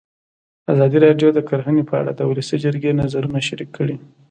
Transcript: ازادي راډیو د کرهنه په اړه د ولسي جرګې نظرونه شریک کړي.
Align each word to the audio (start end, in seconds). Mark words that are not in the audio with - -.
ازادي 0.73 0.97
راډیو 1.05 1.29
د 1.33 1.39
کرهنه 1.49 1.83
په 1.89 1.95
اړه 2.01 2.11
د 2.15 2.21
ولسي 2.29 2.55
جرګې 2.63 2.91
نظرونه 3.01 3.39
شریک 3.47 3.69
کړي. 3.77 3.95